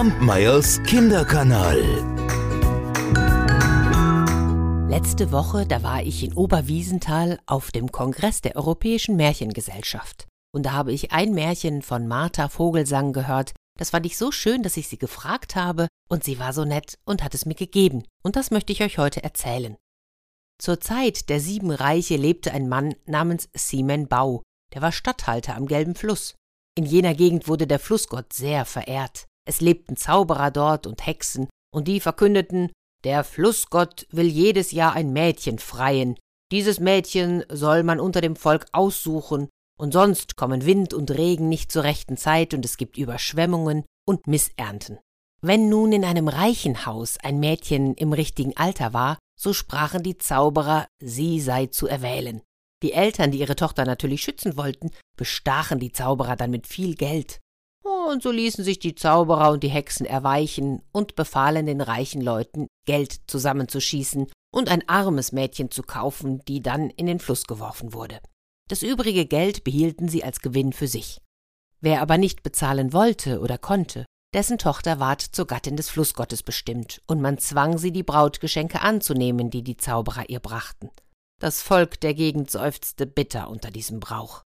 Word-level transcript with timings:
Kampmeyers 0.00 0.82
Kinderkanal. 0.84 1.78
Letzte 4.88 5.30
Woche, 5.30 5.66
da 5.66 5.82
war 5.82 6.02
ich 6.02 6.24
in 6.24 6.32
Oberwiesenthal 6.32 7.38
auf 7.44 7.70
dem 7.70 7.92
Kongress 7.92 8.40
der 8.40 8.56
Europäischen 8.56 9.16
Märchengesellschaft. 9.16 10.26
Und 10.54 10.64
da 10.64 10.72
habe 10.72 10.94
ich 10.94 11.12
ein 11.12 11.34
Märchen 11.34 11.82
von 11.82 12.08
Martha 12.08 12.48
Vogelsang 12.48 13.12
gehört. 13.12 13.52
Das 13.78 13.90
fand 13.90 14.06
ich 14.06 14.16
so 14.16 14.32
schön, 14.32 14.62
dass 14.62 14.78
ich 14.78 14.88
sie 14.88 14.96
gefragt 14.96 15.54
habe, 15.54 15.86
und 16.08 16.24
sie 16.24 16.38
war 16.38 16.54
so 16.54 16.64
nett 16.64 16.96
und 17.04 17.22
hat 17.22 17.34
es 17.34 17.44
mir 17.44 17.54
gegeben. 17.54 18.04
Und 18.22 18.36
das 18.36 18.50
möchte 18.50 18.72
ich 18.72 18.82
euch 18.82 18.96
heute 18.96 19.22
erzählen. 19.22 19.76
Zur 20.58 20.80
Zeit 20.80 21.28
der 21.28 21.40
sieben 21.40 21.70
Reiche 21.70 22.16
lebte 22.16 22.52
ein 22.52 22.70
Mann 22.70 22.94
namens 23.04 23.50
Simen 23.52 24.08
Bau, 24.08 24.42
der 24.72 24.80
war 24.80 24.92
Statthalter 24.92 25.56
am 25.56 25.66
Gelben 25.66 25.94
Fluss. 25.94 26.36
In 26.74 26.86
jener 26.86 27.12
Gegend 27.12 27.48
wurde 27.48 27.66
der 27.66 27.78
Flussgott 27.78 28.32
sehr 28.32 28.64
verehrt. 28.64 29.26
Es 29.46 29.60
lebten 29.60 29.96
Zauberer 29.96 30.50
dort 30.50 30.86
und 30.86 31.06
Hexen, 31.06 31.48
und 31.72 31.88
die 31.88 32.00
verkündeten, 32.00 32.70
der 33.04 33.24
Flussgott 33.24 34.06
will 34.10 34.26
jedes 34.26 34.72
Jahr 34.72 34.92
ein 34.92 35.12
Mädchen 35.12 35.58
freien. 35.58 36.16
Dieses 36.52 36.80
Mädchen 36.80 37.44
soll 37.48 37.82
man 37.82 38.00
unter 38.00 38.20
dem 38.20 38.36
Volk 38.36 38.66
aussuchen, 38.72 39.48
und 39.78 39.92
sonst 39.92 40.36
kommen 40.36 40.66
Wind 40.66 40.92
und 40.92 41.10
Regen 41.10 41.48
nicht 41.48 41.72
zur 41.72 41.84
rechten 41.84 42.18
Zeit 42.18 42.52
und 42.52 42.64
es 42.66 42.76
gibt 42.76 42.98
Überschwemmungen 42.98 43.84
und 44.06 44.26
Missernten. 44.26 44.98
Wenn 45.40 45.70
nun 45.70 45.92
in 45.92 46.04
einem 46.04 46.28
reichen 46.28 46.84
Haus 46.84 47.16
ein 47.22 47.40
Mädchen 47.40 47.94
im 47.94 48.12
richtigen 48.12 48.54
Alter 48.58 48.92
war, 48.92 49.18
so 49.40 49.54
sprachen 49.54 50.02
die 50.02 50.18
Zauberer, 50.18 50.86
sie 51.02 51.40
sei 51.40 51.66
zu 51.66 51.86
erwählen. 51.86 52.42
Die 52.82 52.92
Eltern, 52.92 53.30
die 53.30 53.40
ihre 53.40 53.56
Tochter 53.56 53.86
natürlich 53.86 54.22
schützen 54.22 54.58
wollten, 54.58 54.90
bestachen 55.16 55.78
die 55.78 55.92
Zauberer 55.92 56.36
dann 56.36 56.50
mit 56.50 56.66
viel 56.66 56.94
Geld. 56.94 57.40
Und 57.82 58.22
so 58.22 58.30
ließen 58.30 58.64
sich 58.64 58.78
die 58.78 58.94
Zauberer 58.94 59.50
und 59.50 59.62
die 59.62 59.68
Hexen 59.68 60.06
erweichen 60.06 60.82
und 60.92 61.16
befahlen 61.16 61.66
den 61.66 61.80
reichen 61.80 62.20
Leuten, 62.20 62.66
Geld 62.86 63.20
zusammenzuschießen 63.26 64.26
und 64.52 64.68
ein 64.68 64.88
armes 64.88 65.32
Mädchen 65.32 65.70
zu 65.70 65.82
kaufen, 65.82 66.40
die 66.46 66.60
dann 66.60 66.90
in 66.90 67.06
den 67.06 67.20
Fluss 67.20 67.44
geworfen 67.44 67.92
wurde. 67.94 68.20
Das 68.68 68.82
übrige 68.82 69.26
Geld 69.26 69.64
behielten 69.64 70.08
sie 70.08 70.22
als 70.22 70.40
Gewinn 70.40 70.72
für 70.72 70.86
sich. 70.86 71.20
Wer 71.80 72.02
aber 72.02 72.18
nicht 72.18 72.42
bezahlen 72.42 72.92
wollte 72.92 73.40
oder 73.40 73.58
konnte, 73.58 74.04
dessen 74.34 74.58
Tochter 74.58 75.00
ward 75.00 75.22
zur 75.22 75.46
Gattin 75.46 75.76
des 75.76 75.88
Flussgottes 75.88 76.42
bestimmt, 76.42 77.02
und 77.06 77.20
man 77.20 77.38
zwang 77.38 77.78
sie, 77.78 77.90
die 77.90 78.02
Brautgeschenke 78.02 78.80
anzunehmen, 78.80 79.50
die 79.50 79.62
die 79.62 79.76
Zauberer 79.76 80.28
ihr 80.28 80.40
brachten. 80.40 80.90
Das 81.40 81.62
Volk 81.62 82.00
der 82.00 82.14
Gegend 82.14 82.50
seufzte 82.50 83.06
bitter 83.06 83.48
unter 83.48 83.70
diesem 83.70 83.98
Brauch. 83.98 84.42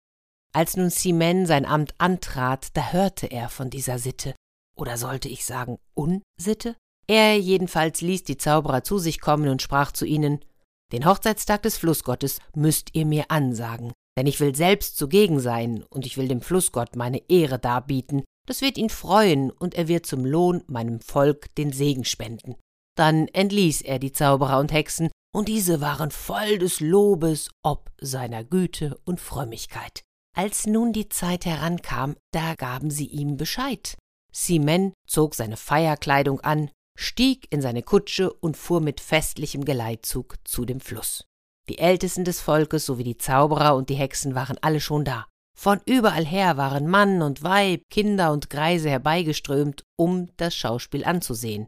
Als 0.51 0.75
nun 0.75 0.89
Simen 0.89 1.45
sein 1.45 1.65
Amt 1.65 1.93
antrat, 1.99 2.75
da 2.75 2.91
hörte 2.91 3.27
er 3.27 3.49
von 3.49 3.69
dieser 3.69 3.99
Sitte, 3.99 4.33
oder 4.75 4.97
sollte 4.97 5.29
ich 5.29 5.45
sagen 5.45 5.77
Unsitte? 5.93 6.75
Er 7.07 7.37
jedenfalls 7.37 8.01
ließ 8.01 8.23
die 8.23 8.37
Zauberer 8.37 8.83
zu 8.83 8.97
sich 8.97 9.19
kommen 9.19 9.49
und 9.49 9.61
sprach 9.61 9.91
zu 9.91 10.05
ihnen 10.05 10.43
Den 10.91 11.05
Hochzeitstag 11.05 11.61
des 11.63 11.77
Flussgottes 11.77 12.39
müsst 12.55 12.95
ihr 12.95 13.05
mir 13.05 13.25
ansagen, 13.29 13.93
denn 14.17 14.25
ich 14.25 14.39
will 14.39 14.55
selbst 14.55 14.97
zugegen 14.97 15.39
sein, 15.39 15.83
und 15.89 16.05
ich 16.05 16.17
will 16.17 16.27
dem 16.27 16.41
Flussgott 16.41 16.95
meine 16.95 17.21
Ehre 17.29 17.59
darbieten, 17.59 18.23
das 18.47 18.61
wird 18.61 18.77
ihn 18.79 18.89
freuen, 18.89 19.51
und 19.51 19.75
er 19.75 19.87
wird 19.87 20.07
zum 20.07 20.25
Lohn 20.25 20.63
meinem 20.65 20.99
Volk 20.99 21.53
den 21.55 21.71
Segen 21.71 22.05
spenden. 22.05 22.55
Dann 22.97 23.27
entließ 23.27 23.81
er 23.81 23.99
die 23.99 24.11
Zauberer 24.11 24.59
und 24.59 24.71
Hexen, 24.71 25.11
und 25.31 25.47
diese 25.47 25.79
waren 25.79 26.09
voll 26.09 26.57
des 26.57 26.79
Lobes 26.79 27.51
ob 27.63 27.91
seiner 28.01 28.43
Güte 28.43 28.99
und 29.05 29.19
Frömmigkeit. 29.19 30.03
Als 30.35 30.67
nun 30.67 30.93
die 30.93 31.09
Zeit 31.09 31.45
herankam, 31.45 32.15
da 32.31 32.55
gaben 32.55 32.91
sie 32.91 33.07
ihm 33.07 33.37
Bescheid. 33.37 33.97
Simen 34.31 34.93
zog 35.07 35.35
seine 35.35 35.57
Feierkleidung 35.57 36.39
an, 36.41 36.69
stieg 36.97 37.47
in 37.49 37.61
seine 37.61 37.83
Kutsche 37.83 38.31
und 38.31 38.57
fuhr 38.57 38.81
mit 38.81 39.01
festlichem 39.01 39.65
Geleitzug 39.65 40.35
zu 40.43 40.65
dem 40.65 40.79
Fluss. 40.79 41.25
Die 41.69 41.79
Ältesten 41.79 42.25
des 42.25 42.41
Volkes 42.41 42.85
sowie 42.85 43.03
die 43.03 43.17
Zauberer 43.17 43.75
und 43.75 43.89
die 43.89 43.95
Hexen 43.95 44.35
waren 44.35 44.57
alle 44.61 44.79
schon 44.79 45.05
da. 45.05 45.27
Von 45.57 45.81
überall 45.85 46.25
her 46.25 46.57
waren 46.57 46.87
Mann 46.87 47.21
und 47.21 47.43
Weib, 47.43 47.81
Kinder 47.91 48.31
und 48.31 48.49
Greise 48.49 48.89
herbeigeströmt, 48.89 49.83
um 49.97 50.29
das 50.37 50.55
Schauspiel 50.55 51.03
anzusehen. 51.03 51.67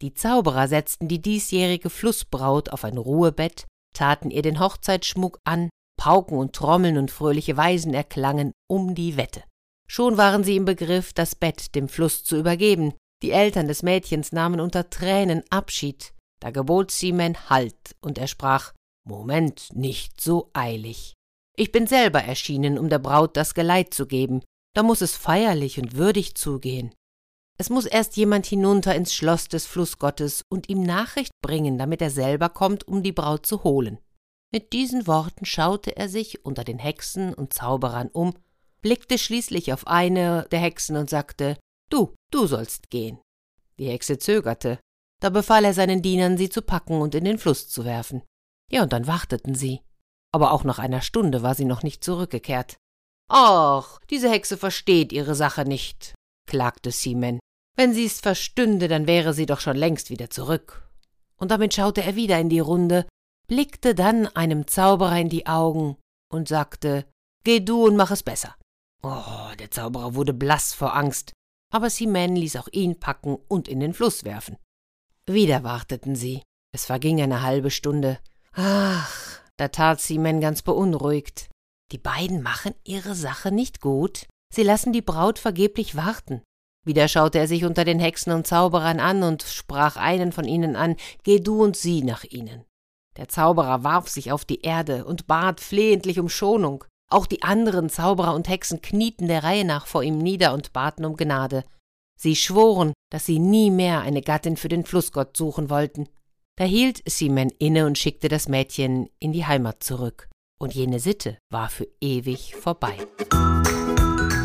Die 0.00 0.14
Zauberer 0.14 0.68
setzten 0.68 1.08
die 1.08 1.20
diesjährige 1.20 1.90
Flussbraut 1.90 2.70
auf 2.70 2.84
ein 2.84 2.98
Ruhebett, 2.98 3.66
taten 3.94 4.30
ihr 4.30 4.42
den 4.42 4.58
Hochzeitsschmuck 4.58 5.38
an, 5.44 5.70
Pauken 6.02 6.36
und 6.36 6.52
Trommeln 6.52 6.98
und 6.98 7.12
fröhliche 7.12 7.56
Weisen 7.56 7.94
erklangen 7.94 8.50
um 8.68 8.96
die 8.96 9.16
Wette. 9.16 9.44
Schon 9.86 10.16
waren 10.16 10.42
sie 10.42 10.56
im 10.56 10.64
Begriff, 10.64 11.12
das 11.12 11.36
Bett 11.36 11.76
dem 11.76 11.88
Fluss 11.88 12.24
zu 12.24 12.36
übergeben. 12.36 12.92
Die 13.22 13.30
Eltern 13.30 13.68
des 13.68 13.84
Mädchens 13.84 14.32
nahmen 14.32 14.58
unter 14.58 14.90
Tränen 14.90 15.44
Abschied. 15.48 16.12
Da 16.40 16.50
gebot 16.50 16.90
Simen 16.90 17.48
Halt, 17.48 17.94
und 18.00 18.18
er 18.18 18.26
sprach 18.26 18.72
Moment, 19.06 19.68
nicht 19.74 20.20
so 20.20 20.50
eilig. 20.54 21.14
Ich 21.56 21.70
bin 21.70 21.86
selber 21.86 22.24
erschienen, 22.24 22.80
um 22.80 22.88
der 22.88 22.98
Braut 22.98 23.36
das 23.36 23.54
Geleit 23.54 23.94
zu 23.94 24.08
geben. 24.08 24.42
Da 24.74 24.82
muss 24.82 25.02
es 25.02 25.14
feierlich 25.14 25.78
und 25.78 25.94
würdig 25.94 26.34
zugehen. 26.34 26.92
Es 27.60 27.70
muss 27.70 27.86
erst 27.86 28.16
jemand 28.16 28.46
hinunter 28.46 28.96
ins 28.96 29.14
Schloss 29.14 29.46
des 29.46 29.66
Flussgottes 29.66 30.42
und 30.48 30.68
ihm 30.68 30.82
Nachricht 30.82 31.30
bringen, 31.42 31.78
damit 31.78 32.02
er 32.02 32.10
selber 32.10 32.48
kommt, 32.48 32.88
um 32.88 33.04
die 33.04 33.12
Braut 33.12 33.46
zu 33.46 33.62
holen. 33.62 34.00
Mit 34.52 34.74
diesen 34.74 35.06
Worten 35.06 35.46
schaute 35.46 35.96
er 35.96 36.08
sich 36.08 36.44
unter 36.44 36.62
den 36.62 36.78
Hexen 36.78 37.32
und 37.32 37.54
Zauberern 37.54 38.08
um, 38.08 38.34
blickte 38.82 39.16
schließlich 39.16 39.72
auf 39.72 39.86
eine 39.86 40.46
der 40.50 40.60
Hexen 40.60 40.96
und 40.96 41.08
sagte 41.08 41.56
Du, 41.88 42.14
du 42.30 42.46
sollst 42.46 42.90
gehen. 42.90 43.18
Die 43.78 43.88
Hexe 43.88 44.18
zögerte, 44.18 44.78
da 45.20 45.30
befahl 45.30 45.64
er 45.64 45.72
seinen 45.72 46.02
Dienern, 46.02 46.36
sie 46.36 46.50
zu 46.50 46.62
packen 46.62 47.00
und 47.00 47.14
in 47.14 47.24
den 47.24 47.38
Fluss 47.38 47.68
zu 47.68 47.84
werfen. 47.84 48.22
Ja, 48.70 48.82
und 48.82 48.92
dann 48.92 49.06
warteten 49.06 49.54
sie. 49.54 49.80
Aber 50.32 50.52
auch 50.52 50.64
nach 50.64 50.78
einer 50.78 51.00
Stunde 51.00 51.42
war 51.42 51.54
sie 51.54 51.64
noch 51.64 51.82
nicht 51.82 52.02
zurückgekehrt. 52.02 52.76
Ach, 53.28 54.00
diese 54.10 54.30
Hexe 54.30 54.56
versteht 54.56 55.12
ihre 55.12 55.34
Sache 55.34 55.64
nicht, 55.64 56.14
klagte 56.46 56.90
Simen. 56.90 57.38
Wenn 57.76 57.94
sie's 57.94 58.20
verstünde, 58.20 58.88
dann 58.88 59.06
wäre 59.06 59.32
sie 59.32 59.46
doch 59.46 59.60
schon 59.60 59.76
längst 59.76 60.10
wieder 60.10 60.28
zurück. 60.28 60.90
Und 61.36 61.50
damit 61.50 61.72
schaute 61.72 62.02
er 62.02 62.16
wieder 62.16 62.38
in 62.38 62.48
die 62.48 62.60
Runde, 62.60 63.06
blickte 63.52 63.94
dann 63.94 64.28
einem 64.28 64.66
Zauberer 64.66 65.20
in 65.20 65.28
die 65.28 65.46
Augen 65.46 65.98
und 66.32 66.48
sagte 66.48 67.04
Geh 67.44 67.60
du 67.60 67.84
und 67.84 67.96
mach 67.96 68.10
es 68.10 68.22
besser. 68.22 68.56
Oh, 69.02 69.52
der 69.58 69.70
Zauberer 69.70 70.14
wurde 70.14 70.32
blass 70.32 70.72
vor 70.72 70.96
Angst, 70.96 71.34
aber 71.70 71.90
Simen 71.90 72.34
ließ 72.34 72.56
auch 72.56 72.68
ihn 72.72 72.98
packen 72.98 73.36
und 73.48 73.68
in 73.68 73.80
den 73.80 73.92
Fluss 73.92 74.24
werfen. 74.24 74.56
Wieder 75.28 75.64
warteten 75.64 76.16
sie. 76.16 76.42
Es 76.74 76.86
verging 76.86 77.20
eine 77.20 77.42
halbe 77.42 77.70
Stunde. 77.70 78.20
Ach, 78.54 79.42
da 79.58 79.68
tat 79.68 80.00
Simen 80.00 80.40
ganz 80.40 80.62
beunruhigt. 80.62 81.50
Die 81.90 81.98
beiden 81.98 82.40
machen 82.40 82.74
ihre 82.84 83.14
Sache 83.14 83.52
nicht 83.52 83.82
gut. 83.82 84.28
Sie 84.50 84.62
lassen 84.62 84.94
die 84.94 85.02
Braut 85.02 85.38
vergeblich 85.38 85.94
warten. 85.94 86.40
Wieder 86.86 87.06
schaute 87.06 87.38
er 87.38 87.48
sich 87.48 87.66
unter 87.66 87.84
den 87.84 88.00
Hexen 88.00 88.32
und 88.32 88.46
Zauberern 88.46 88.98
an 88.98 89.22
und 89.22 89.42
sprach 89.42 89.96
einen 89.96 90.32
von 90.32 90.46
ihnen 90.46 90.74
an, 90.74 90.96
Geh 91.22 91.38
du 91.38 91.62
und 91.62 91.76
sieh 91.76 92.02
nach 92.02 92.24
ihnen. 92.24 92.64
Der 93.16 93.28
Zauberer 93.28 93.84
warf 93.84 94.08
sich 94.08 94.32
auf 94.32 94.44
die 94.44 94.62
Erde 94.62 95.04
und 95.04 95.26
bat 95.26 95.60
flehentlich 95.60 96.18
um 96.18 96.28
Schonung. 96.28 96.84
Auch 97.10 97.26
die 97.26 97.42
anderen 97.42 97.90
Zauberer 97.90 98.34
und 98.34 98.48
Hexen 98.48 98.80
knieten 98.80 99.28
der 99.28 99.44
Reihe 99.44 99.64
nach 99.64 99.86
vor 99.86 100.02
ihm 100.02 100.18
nieder 100.18 100.54
und 100.54 100.72
baten 100.72 101.04
um 101.04 101.16
Gnade. 101.16 101.64
Sie 102.18 102.36
schworen, 102.36 102.92
dass 103.10 103.26
sie 103.26 103.38
nie 103.38 103.70
mehr 103.70 104.00
eine 104.00 104.22
Gattin 104.22 104.56
für 104.56 104.68
den 104.68 104.84
Flussgott 104.84 105.36
suchen 105.36 105.68
wollten. 105.68 106.08
Da 106.56 106.64
hielt 106.64 107.02
Simen 107.08 107.50
inne 107.58 107.86
und 107.86 107.98
schickte 107.98 108.28
das 108.28 108.48
Mädchen 108.48 109.08
in 109.18 109.32
die 109.32 109.46
Heimat 109.46 109.82
zurück. 109.82 110.28
Und 110.58 110.74
jene 110.74 111.00
Sitte 111.00 111.36
war 111.50 111.68
für 111.68 111.88
ewig 112.00 112.54
vorbei. 112.54 112.96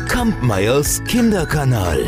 Kampmeyers 0.08 1.02
Kinderkanal. 1.04 2.04